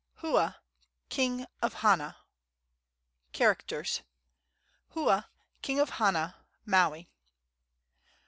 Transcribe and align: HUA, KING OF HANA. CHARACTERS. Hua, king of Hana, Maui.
HUA, 0.21 0.57
KING 1.09 1.45
OF 1.61 1.75
HANA. 1.75 2.17
CHARACTERS. 3.33 4.01
Hua, 4.95 5.25
king 5.61 5.79
of 5.79 5.91
Hana, 5.91 6.37
Maui. 6.65 7.07